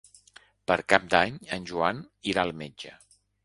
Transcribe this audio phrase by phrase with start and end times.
[0.71, 2.03] Per Cap d'Any en Joan
[2.33, 2.99] irà al metge.